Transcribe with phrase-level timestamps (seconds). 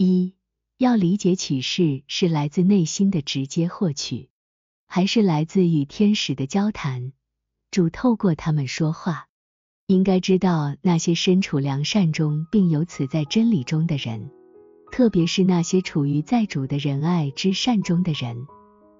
[0.00, 0.34] 一
[0.76, 4.28] 要理解启示是来自内心的直接获取，
[4.86, 7.12] 还是来自与天使的交谈，
[7.72, 9.26] 主透过他们说话。
[9.88, 14.30] 应该知道那些身处良善中并由此在真理中的人，
[14.92, 18.46] 特别是那些处于在主的仁爱之善中的人，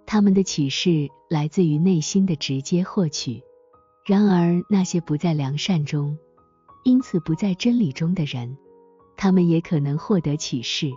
[0.04, 3.40] 他们的启示来自于内心的直接获取。
[4.04, 6.18] 然而那些不在良善中，
[6.82, 8.56] 因此不在真理中的人，
[9.18, 10.92] 他们也可能获得启示，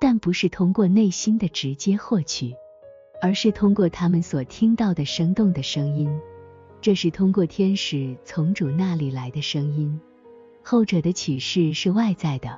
[0.00, 2.54] 但不是通过内心的直接获取，
[3.20, 6.08] 而是通过他们所听到的生动的声音。
[6.80, 10.00] 这是通过天使从主那里来的声音，
[10.62, 12.56] 后者的启示是外在的，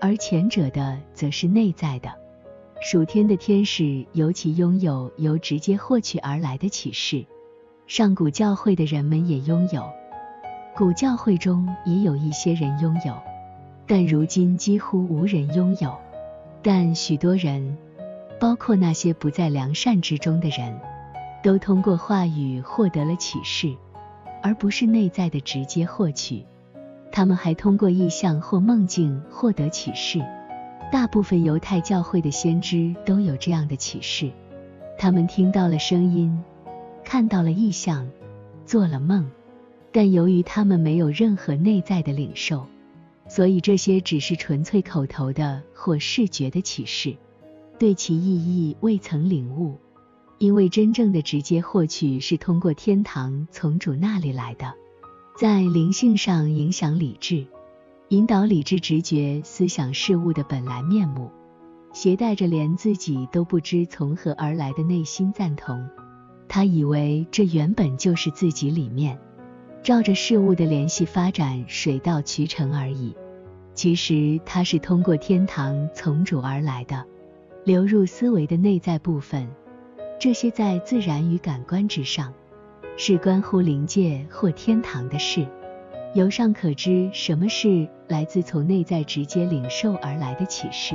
[0.00, 2.10] 而前者的则是内在的。
[2.80, 7.26] 属天的天使尤其拥有由直接获取而来的启示，
[7.86, 9.84] 上古教会的人们也拥有，
[10.74, 13.14] 古教会中也有一些人拥有，
[13.86, 15.94] 但如今几乎无人拥有。
[16.62, 17.76] 但许多人，
[18.40, 20.78] 包括那些不在良善之中的人。
[21.42, 23.74] 都通过话语获得了启示，
[24.42, 26.42] 而不是内在的直接获取。
[27.12, 30.24] 他们还通过意象或梦境获得启示。
[30.90, 34.30] 大部分犹太教会的先知都有这样的启示：
[34.96, 36.42] 他们听到了声音，
[37.04, 38.08] 看到了意象，
[38.64, 39.30] 做了梦。
[39.92, 42.66] 但由于他们没有任何内在的领受，
[43.34, 47.16] 所以这些只是纯粹口头的或视觉的启示，
[47.80, 49.76] 对其意义未曾领悟。
[50.38, 54.72] 因为真正的直接获取是通过天堂从主那里来的，
[55.36, 57.44] 在灵性上影响理智，
[58.10, 61.28] 引导理智直觉思想事物的本来面目，
[61.92, 65.84] 携带着连自己都不知从何而来的内心赞同。
[66.46, 69.18] 他以为这原本就是自己里面，
[69.82, 73.12] 照着事物的联系发展，水到渠成而已。
[73.74, 77.04] 其实它是通过天堂从主而来的，
[77.64, 79.48] 流入思维的内在部分。
[80.18, 82.32] 这些在自然与感官之上，
[82.96, 85.46] 是关乎灵界或天堂的事。
[86.14, 90.94] 由上可知，什么是来自从内在直接领受而来的启示。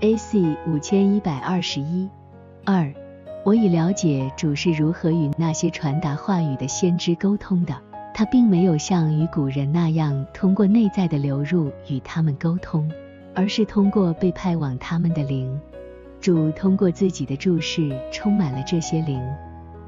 [0.00, 0.56] A.C.
[0.66, 2.08] 五千一百二十一
[2.64, 2.90] 二，
[3.44, 7.74] 我已了解主是如何与那些传达话语的先知沟通的。
[8.18, 12.90] 他并没有像与古人那样通过内在的流入与他们沟通，
[13.32, 15.56] 而是通过被派往他们的灵。
[16.20, 19.22] 主通过自己的注视充满了这些灵，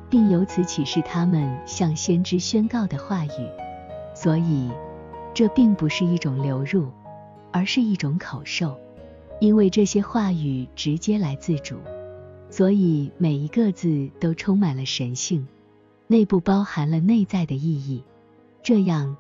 [0.09, 3.49] 并由此启示他们向先知宣告的话语。
[4.15, 4.71] 所以，
[5.35, 6.87] 这并不是一种流入，
[7.51, 8.79] 而是一种口授。
[9.41, 11.79] 因为这些话语直接来自主，
[12.49, 15.49] 所以每一个字都充满了神性，
[16.07, 18.05] 内部包含了内在的意义。
[18.63, 19.17] 这样，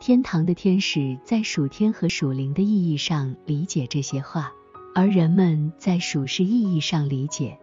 [0.00, 4.52] 天堂的天使在属天和属灵的意义上理解这些话。
[4.94, 7.58] 而人们在属世意义上理解，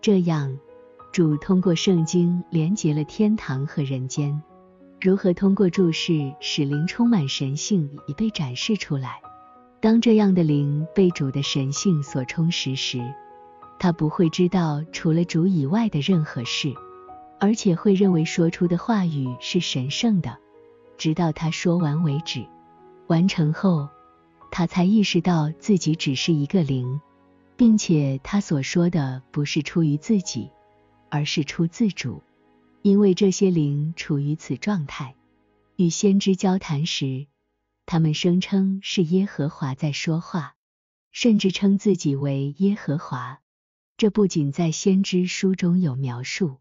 [0.00, 0.58] 这样，
[1.12, 4.40] 主通过圣经连接了天堂和人间。
[5.00, 9.20] 如何通过注释使灵充满神性已被展示出来。
[9.80, 13.02] 当这样的灵被主的神性所充实时，
[13.78, 16.72] 他不会知道除了主以外的任何事，
[17.38, 20.38] 而且会认为说出的话语是神圣的，
[21.00, 22.46] 直到他说完为止。
[23.08, 23.88] 完成后。
[24.52, 27.00] 他才意识到自己只是一个灵，
[27.56, 30.50] 并且他所说的不是出于自己，
[31.08, 32.20] 而是出自主。
[32.82, 35.14] 因为这些灵处于此状态，
[35.76, 37.28] 与先知交谈时，
[37.86, 40.56] 他们声称是耶和华在说话，
[41.12, 43.38] 甚至称自己为耶和华。
[43.96, 46.56] 这不仅在先知书中有描述，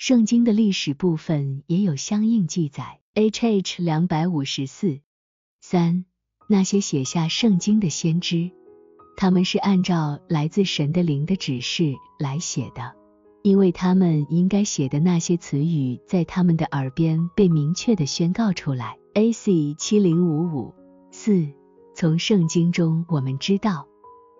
[0.00, 3.00] 圣经的历史部分也有相应记载。
[3.12, 5.00] H H 两百五十四
[5.60, 6.06] 三。
[6.48, 8.50] 那些写下圣经的先知，
[9.18, 12.94] 他们是按照来自神的灵的指示来写的，
[13.42, 18.96] 因为他们应该写的那些词语在他们的耳边被明确的宣告出来。
[19.12, 19.74] A.C.
[19.74, 20.74] 七零五五
[21.10, 21.46] 四，
[21.94, 23.86] 从圣经中我们知道，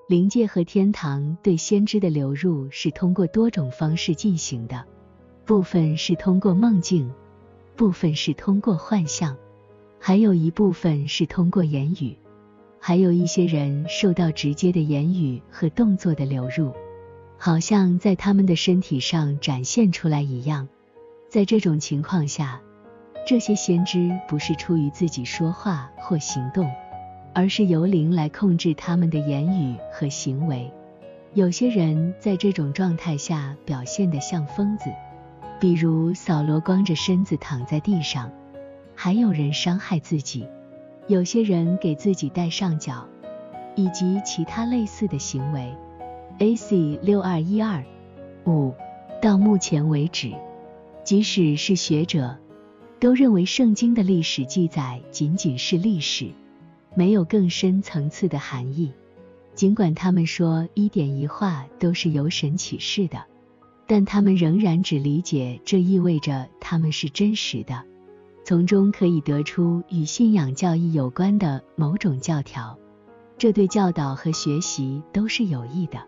[0.08, 4.86] 灵界和天堂对先知的流入是通过多种方式进行的，
[5.50, 7.12] 部分是通过梦境，
[7.74, 9.36] 部分是通过幻象。
[9.98, 12.16] 还有一部分是通过言语，
[12.78, 16.72] 还有一些人受到直接的言语和动作的流入，
[17.36, 20.68] 好像在他们的身体上展现出来一样。
[21.28, 22.60] 在这种情况下，
[23.26, 26.70] 这些先知不是出于自己说话或行动，
[27.34, 30.70] 而是由灵来控制他们的言语和行为。
[31.34, 34.84] 有些人在这种状态下表现得像疯子，
[35.60, 38.32] 比如扫罗光着身子躺在地上。
[38.94, 40.46] 还有人伤害自己，
[41.06, 43.06] 有些人给自己戴上脚，
[43.74, 45.74] 以及其他类似的行为。
[46.38, 46.98] A.C.
[47.02, 47.84] 六二一二
[48.46, 48.74] 五。
[49.22, 50.32] 到目前为止，
[51.04, 52.38] 即使是学者，
[52.98, 56.30] 都认为圣经的历史记载仅仅是历史，
[56.94, 58.92] 没有更深层次的含义。
[59.54, 63.24] 尽管他们说一点一画都是由神启示的，
[63.90, 67.82] 但他们仍然只理解这意味着他们是真实的，
[68.44, 72.78] 从中可以得出与信仰教义有关的某种教条，
[73.36, 75.98] 这对教导和学习都是有益的。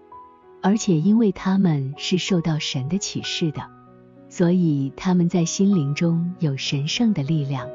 [0.62, 3.69] 而且因为他们是受到神的启示的，
[4.29, 7.69] 所以他们在心灵中有神圣的力量，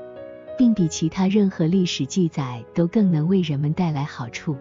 [0.58, 4.56] 并比其他任何历史记载都更能为人们带来好处。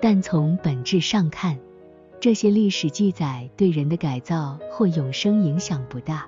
[0.00, 1.58] 但从本质上看，
[2.18, 6.26] 这些历史记载对人的改造或永生影响不大，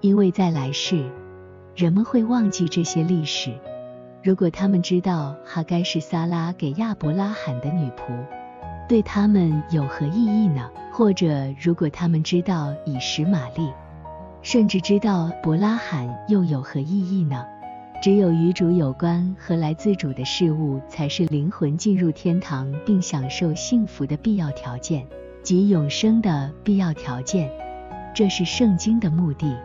[0.00, 1.10] 因为在来世，
[1.74, 3.52] 人们会忘记这些历史。
[4.22, 8.12] 如果他们知道哈该是撒拉给亚伯拉罕的女仆。
[8.88, 10.70] 对他们有何意义呢？
[10.92, 13.68] 或者，如果他们知道以实玛利，
[14.42, 17.44] 甚至知道伯拉罕，又有何意义呢？
[18.06, 25.04] 只有与主有关和来自主的事物，才是灵魂进入天堂并享受幸福的必要条件，
[25.42, 27.50] 即永生的必要条件。
[28.14, 29.58] 这是圣经的目的。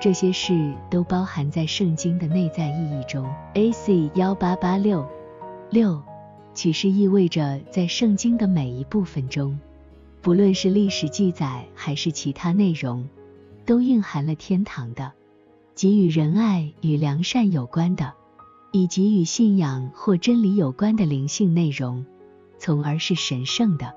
[0.00, 3.28] 这些事都包含在圣经的内在意义中。
[3.54, 4.12] A.C.
[4.14, 5.04] 幺八八六
[5.68, 6.00] 六。
[6.54, 9.58] 启示意味着，在圣经的每一部分中，
[10.20, 13.08] 不论是历史记载还是其他内容，
[13.66, 15.10] 都蕴含了天堂的、
[15.82, 18.14] 给予仁爱与良善有关的，
[18.70, 22.06] 以及与信仰或真理有关的灵性内容，
[22.56, 23.92] 从而是神圣的。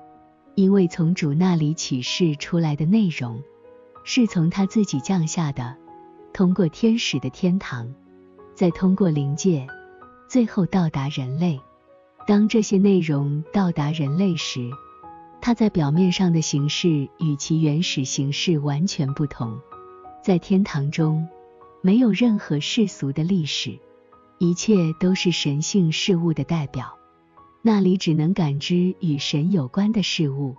[0.56, 3.40] 因为从主那里启示出来的内容，
[4.02, 5.76] 是从他自己降下的，
[6.32, 7.94] 通过天使的天堂，
[8.52, 9.64] 再通过灵界，
[10.28, 11.60] 最后到达人类。
[12.26, 14.68] 当这些内容到达人类时，
[15.40, 19.60] 它在表面上的形式与其原始形式完全不同。
[20.20, 21.28] 在天堂中，
[21.86, 23.78] 没有任何世俗的历史，
[24.40, 26.98] 一切都是神性事物的代表。
[27.62, 30.56] 那里只能感知与神有关的事物，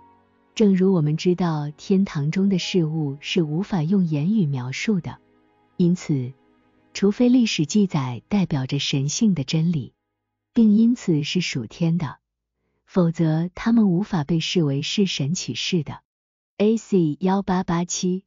[0.54, 5.18] 正如我们知道天堂中的事物是无法用言语描述的。
[5.76, 6.32] 因此，
[6.94, 9.92] 除非历史记载代表着神性的真理。
[10.54, 12.16] 并因此是属天的，
[12.86, 16.00] 否则他们无法被视为是神启示的。
[16.56, 17.18] A.C.
[17.20, 18.24] 幺八八七